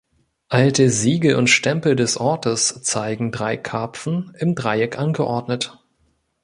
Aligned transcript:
Alte 0.49 0.89
Siegel 0.89 1.35
und 1.35 1.45
Stempel 1.45 1.95
des 1.95 2.17
Ortes 2.17 2.81
zeigen 2.81 3.31
drei 3.31 3.55
Karpfen 3.55 4.33
im 4.39 4.55
Dreieck 4.55 4.97
angeordnet. 4.97 5.77